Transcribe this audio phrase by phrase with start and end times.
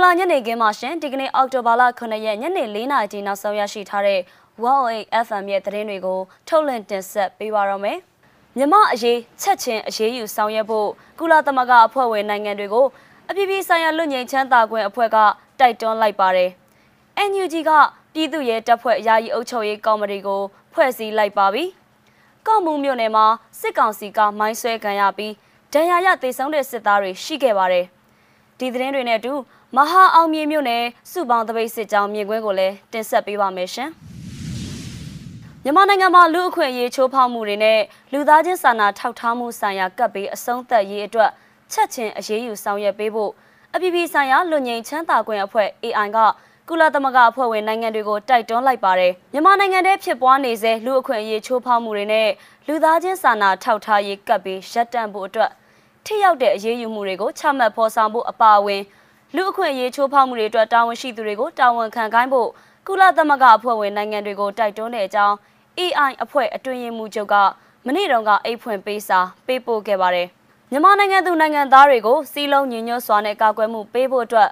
[0.00, 4.20] ္ဂလာညနေခင်းမှာရှင်ဒီကနေ့အောက်တိုဘာလ9ရက်ညနေ4နာရီနောက်ဆုံးရရှိထားတဲ့
[4.62, 7.98] 108 FM ရဲ့သတင်းတွေကိုထုတ်လွှင့်တင်ဆက်ပေးပါရမယ်။
[8.56, 12.86] မြမအရေးချက်ချင်းအရေးယူဆောင်ရွက်ဖို့ကုလသမဂ္ဂအဖွဲ့ဝင်နိုင်ငံတွေကို
[13.28, 15.16] အပြည်ပြည်ဆိုင်ရာလူငင်ချမ်းသာခွင့်အဖွဲ့က
[15.60, 16.50] တိုက်တွန်းလိုက်ပါတယ်။
[17.28, 17.70] NUG က
[18.14, 20.42] ပြည်သူ့ရဲတပ်ဖွဲ့ယာယီအုပ်ချုပ်ရေးကော်မတီကို
[20.72, 21.64] ဖွဲ့စည်းလိုက်ပါပြီ။
[22.46, 23.26] ကော့မှုမြို့နယ်မှာ
[23.60, 25.32] စစ်ကောင်စီကမိုင်းဆွဲခံရပြီး
[25.72, 27.86] ဒဏ်ရာရသေဆုံးတဲ့စစ်သားတွေရှိခဲ့ပါတယ်။
[28.58, 29.32] ဒီသတင်းတွေနဲ့အတူ
[29.76, 33.90] မဟာအောင်မြေမြို့နယ်စုပေါင်းတပိတ်စစ်ကြောင်းမြင်ကွင်းကိုလည်းတင်ဆက်ပေးပါမယ်ရှင်။
[35.64, 37.80] မြန်မာနိုင်ငံမှာလူအခွင့်အရေးချိုးဖောက်မှုတွေနဲ့
[38.12, 41.30] လူသားချင်းစာနာထောက်ထားမှုဆိုင်ရာကပ်ပြီးအဆုံးသက်ရေးအတွက်
[41.72, 43.30] ချက်ချင်းအရေးယူဆောင်ရွက်ပေးဖို့
[43.74, 46.18] အပြည်ပြည်ဆိုင်ရာလူငင်ချမ်းသာခွင့်အဖွဲ့ AI က
[46.68, 52.28] ကုလသမဂ္ဂအဖွဲ့ဝင်နိုင်ငံတွေကိုတိုက်တွန်းလိုက်ပါတယ်မြန်မာနိုင်ငံထဲဖြစ်ပွားနေစေလူအခွင့်အရေးချိုးဖောက်မှုတွေနဲ့
[52.66, 55.50] လူသားချင်းစာနာထောက်ထားရေးကပ်ပြီးရပ်တန့်ဖို့အတွက်
[56.04, 58.82] ထိရောက်တဲ့အရေးယူမှုတွေကိုချမှတ်ဖော်ဆောင်ဖို့အပါအဝင်
[59.36, 62.48] လူအခွင့်အရေးချိုးဖောက်မှုတွေအတွက်တာဝန်ရှိသူတွေကိုတာဝန်ခံခိုင်းဖို့
[62.86, 65.34] ကုလသမဂ္ဂအဖွဲ့ဝင်နိုင်ငံတွေကိုတိုက်တွန်းတဲ့အကြောင်း
[65.78, 67.34] AI အဖွဲ့အတွင်းရေးမှူးချုပ်က
[67.86, 70.28] မနေ့တုန်းကအိတ်ဖွင့်ပေးစာပေးပို့ခဲ့ပါတယ်
[70.70, 74.50] မြန်မာနိုင်ငံသူနိုင်ငံသားတွေကိုစီးလုံးညီညွတ်စွာနဲ့ကာကွယ်မှုပေးဖို့အတွက်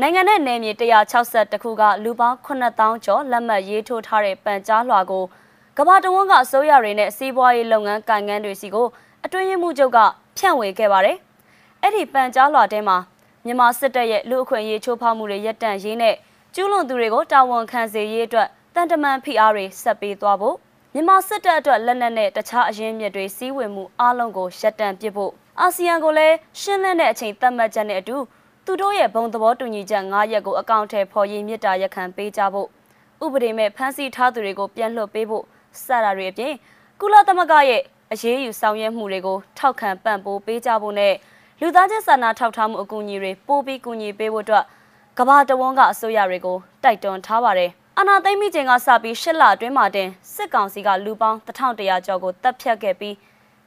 [0.00, 0.72] နိုင်ငံနဲ့နယ်မြေ
[1.12, 5.24] 160ခုကလူပေါင်း9000ကျော်လက်မှတ်ရေးထိုးထားတဲ့ပန်ကြားလွှာကို
[5.78, 8.86] ကမ္ဘာတဝန်းကအစိုးရတွေနဲ့စီးပွားရေးလုပ်ငန်းကိုင်ငန်းတွေစီကို
[9.24, 9.98] အတွင်းရေးမှူးချုပ်က
[10.36, 11.16] ဖြန့်ဝေခဲ့ပါတယ်။
[11.82, 12.96] အဲ့ဒီပန်ကြားလွှာထဲမှာ
[13.46, 16.14] မြန်မာစစ်တပ်ရဲ့လူအခွင့်အရေးချိုးဖောက်မှုတွေရပ်တန့်ရေးနဲ့
[16.54, 20.56] ကျူးလွန်သူတွေကိုတာဝန်ခံစေရေးအတွက်တန်တမန်ဖိအားတွေဆက်ပေးသွားဖို့
[20.94, 28.16] မြန်မာစစ်တပ်အတွက်လက်နက်နဲ့တခြားအရင်းမြစ်တွေစီးဝင်မှုအလုံးကိုရပ်တန့်ပစ်ဖို့အာဆီယံကိုလည်းရှင်းလင်းတဲ့အချိန်သတ်မှတ်ချက်နဲ့အတူ
[28.64, 32.68] သူတို့ရဲ့ဘုံသဘောတူညီချက်၅ရက်ကိုအကောင့်ထဲပေါ်ရေးမြစ်တာရက်ခံပေးကြဖို့
[33.24, 35.44] ဥပဒေမဲ့ဖမ်းဆီးထားသူတွေကိုပြန်လွှတ်ပေးဖို့
[35.82, 36.52] စတာတွေအပြင်
[37.00, 41.14] ကုလသမဂ္ဂရဲ့အရေးယူဆောင်ရွက်မှုတွေကိုထောက်ခံပံ့ပိုးပေးကြဖို့နဲ့
[41.60, 44.64] လူသားချင်းစာနာထောက်ထားမှုအကူအညီတွေပို့ပြီးကူညီပေးဖို့အတွက်
[45.18, 53.14] ကမ္ဘာတဝန်းကအစိုးရတွေကိုတိုက်တွန်းထားပါတယ်။အနာသိမ့်မိချိန်ကစပြီး၈လအတွင်းမှာတင်စစ်ကောင်စီကလူပေါင်း1100ကျော်ကိုတပ်ဖြတ်ခဲ့ပြီး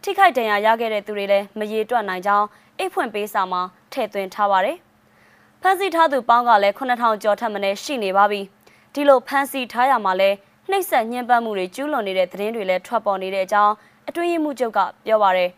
[0.03, 2.47] ထိခိုက်ဒဏ်ရာရခဲ့တဲ့သူတွေလည်းမရေတွက်နိုင်ကြောင်း
[2.77, 3.61] အိတ်ဖွင့်ပေးစာမှာ
[3.91, 4.77] ထည့်သွင်းထားပါတယ်။
[5.61, 8.41] ဖမ်းဆီးထားသူပေါင်းကလည်း9000ကျော်ထက်မနည်းရှိနေပါပြီ။
[8.93, 10.29] ဒီလိုဖမ်းဆီးထားရမှာလဲ
[10.69, 13.73] နှိပ်စက်ညှဉ်းပန်းမှုတွေကျူးလွန်နေတဲ့သတင်းတွေလည်းထွက်ပေါ်နေတဲ့အကြောင်း
[14.07, 15.49] အတွင်းရေးမှူးချုပ်ကပြောပါရယ်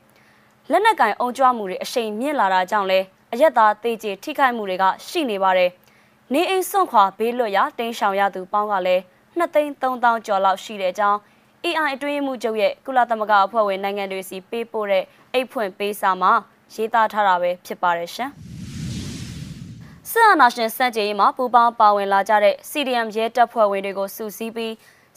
[0.72, 3.00] လက်နက်ကင်အုံကြွမှုတွေအရှိန်မြင့်လာတာကြောင့်လဲ
[3.34, 5.70] အရက်သားတေးကျထိခိုက်မှုတွေကရှိနေပါတယ်။
[6.34, 9.02] နေအိမ်စွန့်ခွာဘေးလွတ်ရာတင်းရှောင်ရသူပေါင်းကလည်း
[9.38, 11.20] 2သိန်း3000ကျော်လောက်ရှိတဲ့အကြောင်း
[11.66, 15.04] AI အတွင်းမှုချုပ်ရဲ့ကုလသမဂ္ဂအဖွဲ့ဝင်နိုင်ငံတွေစီပေးပို့တဲ့
[15.34, 16.32] အိတ်ဖွင့်ပေးစာမှာ
[16.74, 18.32] ရေးသားထားတာပဲဖြစ်ပါတယ်ရှင်။
[20.10, 24.72] စစ်အာဏာရှင်စန့်ကျင်ရေးမှာပူးပေါင်းပါဝင်လာကြတဲ့ CDM ရဲတပ်ဖွဲ့ဝင်တွေကိုစုစည်းပြီး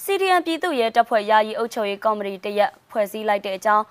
[0.04, 3.84] CDM ပြည်သူ့ရဲတပ်ဖွဲ့ယာယီအုပ်ချုပ်ရေးကော်မတီတရက်ဖွဲ့စည်းလိုက်တဲ့အကြောင်း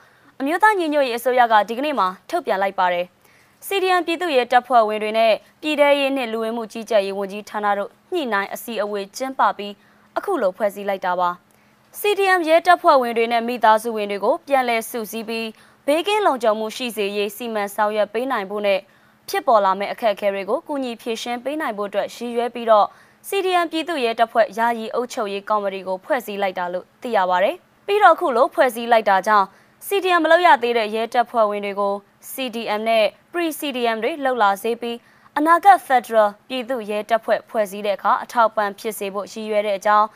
[0.44, 3.06] အမျိုးသားညီညွတ်ရေးအစိုးရကဒီကနေ့မှထုတ်ပြန်လိုက်ပါတယ်။
[3.68, 9.74] CDM ပြည်သူ့ရဲတပ်ဖွဲ့ဝင်တွေနဲ့ပြည်ထရေးနှင့်လူဝင်မှုကြီးကြပ်ရေးဝန်ကြီးဌာနတို့ညှိနှိုင်းအစည်းအဝေးကျင်းပပြီး
[10.18, 11.30] အခုလိုဖွဲ့စည်းလိုက်တာပါ။
[12.00, 15.48] CDM ရဲတပ်ဖွဲ့ဝင်တွေနဲ့မိသားစုဝင်တွေကိုပြန်လည်စုစည်းပြီး
[15.88, 18.80] ဘေးကင်းလုံခြုံမှုရှိစေရေးစီမံဆောင်ရွက်ပေးနိုင်ဖို့နဲ့
[19.30, 22.88] ဖြစ်ပေါ်လာမယ့်အခက်အခဲတွေကိုကုညီဖြေရှင်းပေးနိုင်ဖို့အတွက်ရည်ရွယ်ပြီးတော့
[23.28, 27.52] CDM ပြည်သူ့ရဲတပ်ဖွဲ့ယာယီအုပ်ချုပ်ရေးကော်မတီကိုဖွဲ့စည်းလိုက်တာလို့သိရပါဗျ။
[27.88, 29.48] ပြီးတော့ခုလိုဖွဲ့စည်းလိုက်တာကြောင့်
[29.88, 31.94] CDM မလုပ်ရသေးတဲ့ရဲတပ်ဖွဲ့ဝင်တွေကို
[32.32, 34.98] CDM နဲ့ Pre-CDM တွေလှုပ်လာစေပြီး
[35.38, 40.08] အနာဂတ် Federal ပြည်သူ့ရဲတပ်ဖွဲ့ဖွဲ့စည်းတဲ့အခါအထောက်ပံ့ဖြစ်စေဖို့ရည်ရွယ်တဲ့အကြောင်း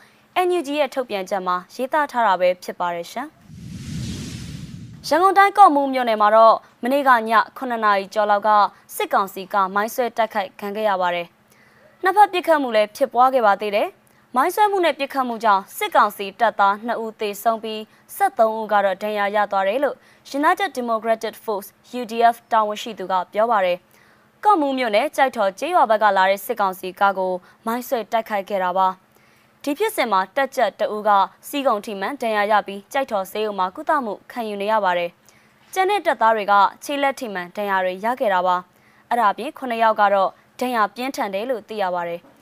[0.46, 3.28] NUG ရဲ့ထုတ်ပြန်ချက်မှာရေးသားထားတာပဲဖြစ်ပါတယ်ရှင်။
[5.08, 7.14] ရန်ကုန်တိုင်းကော့မှုမြို့နယ်မှာတော့မနေ့ကည
[7.58, 8.50] 9နာရီကျော်လောက်က
[8.96, 11.26] စစ်ကောင်စီကမိုင်းဆွဲတိုက်ခိုက်ခံခဲ့ရပါတယ်။
[12.02, 13.88] နှစ်ဖက်ပစ်ခတ်မှုလည်းဖြစ်ပွားခဲ့ပါသေးတယ်။
[14.34, 17.80] မိုင်းဆွဲမှုနဲ့ပစ်ခတ်မှုကြောင့်စစ်ကောင်စီတပ်သား2ဦးသေဆုံးပြီး
[18.16, 19.96] 73ဦးကတော့ဒဏ်ရာရသွားတယ်လို့
[20.38, 21.68] United Democratic Force
[22.00, 23.78] UDF တာဝန်ရှိသူကပြောပါတယ်။
[24.44, 27.32] ကော့မှုမြို့နယ်ကြိုက်တော်ကျေးရွာဘက်ကလာတဲ့စစ်ကောင်စီကားကို
[27.66, 28.88] မိုင်းဆွဲတိုက်ခိုက်ခဲ့တာပါ။
[29.62, 31.10] ဒီဖြစ်စဉ်မှာတက်ကြက်တဦးက
[31.48, 35.10] စီးကုံထိမှန်ဒဏ်ရာရပြီးကြိုက်တော်ဆေးရုံမှာကုသမှုခံယူနေရပါတယ်။
[35.74, 36.54] ကျန်တဲ့တပ်သားတွေက
[36.84, 38.56] ခြေလက်ထိမှန်ဒဏ်ရာတွေရခဲ့တာပါ။
[39.10, 40.30] အဲ့ဒါပြင်9ယောက်ကတော့
[40.60, 42.22] ဒဏ်ရာပြင်းထန်တယ်လို့သိရပါတယ်။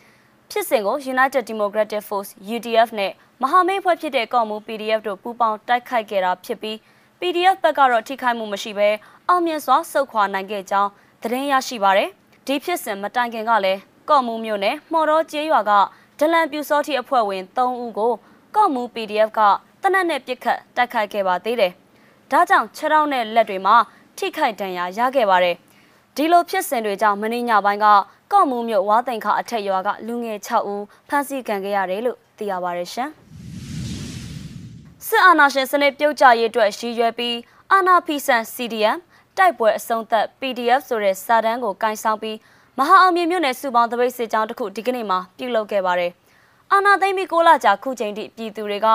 [0.56, 3.12] ဖြစ်စဉ်ကို United Democratic Force UDF နဲ့
[3.42, 6.76] မဟာမိတ်ဖွဲ့ဖြစ်တဲ့ကော်မူ PDF တို့ပူးပေါင်းတိုက်ခိုက်ခဲ့တာဖြစ်ပြီး
[7.20, 8.88] PDF ဘက်ကတော့ထိခိုက်မှုမရှိဘဲ
[9.28, 10.90] အောင်မြင်စွာစုခွာနိုင်ခဲ့ကြောင်း
[11.22, 12.10] သတင်းရရှိပါတယ်။
[12.46, 15.72] ဒီဖြစ်စဉ်မတိုင်ခင်ကလည်းကော့မူမြို့နယ်မှော်တော်ကျေးရွာက
[16.18, 18.12] ဒလန်ပြူစောတိအဖွဲ့ဝင်3ဦးကို
[18.56, 19.40] ကော့မူ PDF က
[19.82, 21.72] တနက်နဲ့ပြစ်ခတ်တိုက်ခိုက်ခဲ့ပါသေးတယ်။
[22.30, 23.76] ဒါကြောင့်ခြေထောက်နဲ့လက်တွေမှာ
[24.16, 25.56] ထိခိုက်ဒဏ်ရာရခဲ့ပါတယ်။
[26.16, 27.86] ဒီလိုဖြစ်စဉ်တွေကြောင့်မင်းညပိုင်းက
[28.34, 33.10] ကော့မူမြို့ဝါသိန်ခအထက်ရွာကလူငယ်6ဦးဖမ်းဆီးခံခဲ့ရတယ်လို့သိရပါတယ်ရှင်။
[35.06, 37.36] စစ်အာဏာရှင်စနစ်ပြုတ်ကျရေးအတွက်ရည်ရွယ်ပြီး
[37.72, 38.98] အာဏာဖီဆန် CDM
[39.36, 42.36] တိုက်ပွဲအဆုံးသက် PDF ဆိုတဲ့စာတမ်းကိုကင်ဆောင်ပြီး
[42.78, 46.12] မဟာအောင်မြေမြို့နယ်စုပေါင်းတပိတ်စစ်ကြောင်းတစ်ခုဒီကနေ့မှာပြုလုပ်ခဲ့ပါတယ်။
[46.72, 48.88] အာနာသိမ့်ပြီး6လကြာခုချိန်ထိပြည်သူတွေက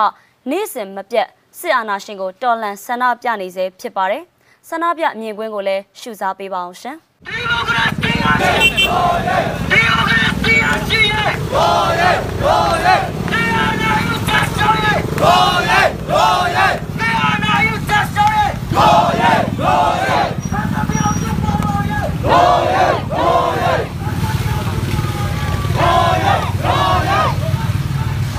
[0.50, 1.28] နေ့စဉ်မပြတ်
[1.60, 4.24] စစ်အာဏာရှင်ကိုတော်လှန်ဆန္ဒပြနေစေဖြစ်ပါတယ်။
[4.70, 6.98] ဆန္ဒပြမြင်ကွင်းကိုလည်းရှုစားပေးပါအောင်ရှင်။
[8.38, 8.90] 可以，可
[9.20, 9.30] 以，
[9.70, 10.54] 这样可以。
[11.50, 11.56] 可
[11.96, 12.46] 以，可
[12.80, 12.98] 以，
[13.30, 14.88] 这样能又加收益。
[15.18, 15.22] 可
[15.64, 15.72] 以，
[16.08, 16.12] 可
[16.50, 16.58] 以，
[16.98, 18.40] 这样能又加收益。
[18.72, 18.78] 可
[19.16, 19.26] 以，
[19.58, 19.62] 可
[20.00, 20.18] 以，
[20.50, 21.44] 反正没有结果。
[22.22, 22.28] 可
[22.64, 22.74] 以，
[23.10, 23.88] 可以，
[25.84, 28.30] 反正没有结果。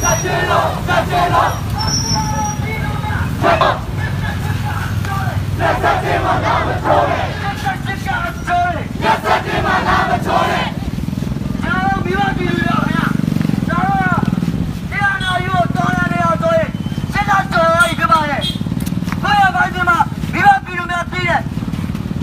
[0.00, 0.52] 下去了，
[0.86, 1.73] 下去了。
[3.44, 3.52] Yes,
[5.84, 6.40] I did my
[9.84, 10.64] love, Tony!
[11.62, 13.06] ကျွန်တော်မိဘပြည်သူတွေခင်ဗျာ
[13.68, 16.68] ကျွန်တော်ကတရားနာယူကိုတော်ရနေအောင်ဆိုရင်
[17.12, 18.42] စစ်တပ်တော်ရည်ပြပါရဲ့
[19.22, 19.98] ဖယားပိုင်းဒီမှာ
[20.32, 21.40] မိဘပြည်သူများသိတဲ့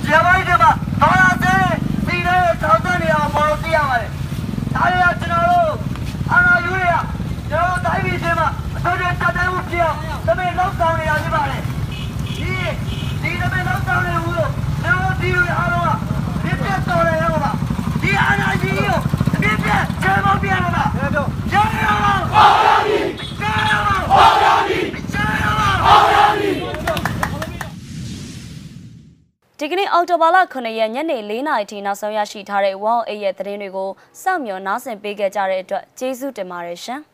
[0.05, 0.71] ဇာပိုင်းဒီမှာ
[1.01, 1.63] တော်ရတဲ့
[2.07, 4.11] ဒီတဲ့တောင်းတနေအောင်ပေါ်လို့သိရပါတယ်
[4.75, 5.73] ဒါရီကကျွန်တော်တို့
[6.31, 6.93] အာနာယူရ
[7.49, 8.47] ကျွန်တော်တိုင်းပြည်ချင်းမှာ
[8.81, 12.53] အစိုးရတပ်တိုင်းမှုပြောင်းသမီးလောက်ဆောင်နေရဖြစ်ပါတယ်ဒီ
[13.21, 14.51] ဒီသမီးလောက်ဆောင်နေဘူးလို့
[14.83, 15.89] ကျွန်တော်ဒီလိုအားလုံးက
[16.43, 17.51] ဒီပြတ်တော်ရရောပါ
[18.01, 18.97] ဒီအာနာကြီးကို
[19.41, 20.83] ပြည့်ပြည့်ချေမောပြရမှာ
[21.51, 22.99] ကျဲရမှာဟောရပြီ
[23.41, 24.79] ကျဲရမှာဟောရပြီ
[25.13, 26.49] ကျဲရမှာဟောရပြီ
[29.59, 33.89] ဒီကနေ့အောက်တိုဘာလ9ရက်ညနေ4နာရီထိနောက်ဆုံးရရှိထားတဲ့108ရဲ့သတင်းတွေကို
[34.21, 37.01] စောင့်မျှော်နားဆင်ပေးခဲ့ကြတဲ့အတွက်ကျေးဇူးတင်ပါတယ်ရှင်။